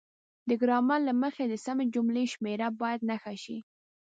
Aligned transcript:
د 0.49 0.51
ګرامر 0.61 0.99
له 1.07 1.13
مخې 1.21 1.43
د 1.47 1.53
سمې 1.65 1.85
جملې 1.93 2.25
شمیره 2.33 2.67
باید 2.81 3.01
نښه 3.09 3.33
شي. 3.43 3.57